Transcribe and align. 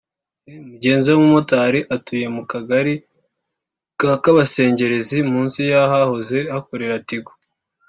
Mugenzi 0.69 1.05
we 1.09 1.15
w’umumotari 1.15 1.79
utuye 1.95 2.27
mu 2.35 2.43
Kagali 2.51 2.93
ka 3.99 4.13
Kabasengerezi 4.23 5.17
munsi 5.31 5.59
y’ahahoze 5.71 6.37
hakorera 6.53 6.95
Tigo 7.07 7.31